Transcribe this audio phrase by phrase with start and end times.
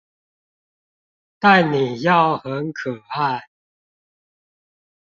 [1.37, 3.39] 但你要很可愛